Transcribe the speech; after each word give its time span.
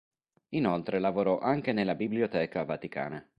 Inoltre 0.55 0.97
lavorò 0.97 1.37
anche 1.37 1.73
nella 1.73 1.93
Biblioteca 1.93 2.63
Vaticana. 2.63 3.23